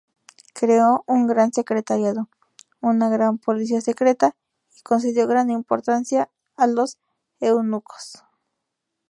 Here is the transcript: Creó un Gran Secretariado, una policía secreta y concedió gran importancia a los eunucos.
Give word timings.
Creó 0.55 1.03
un 1.05 1.27
Gran 1.27 1.53
Secretariado, 1.53 2.27
una 2.79 3.33
policía 3.35 3.81
secreta 3.81 4.35
y 4.75 4.81
concedió 4.81 5.27
gran 5.27 5.51
importancia 5.51 6.27
a 6.55 6.65
los 6.65 6.97
eunucos. 7.39 8.23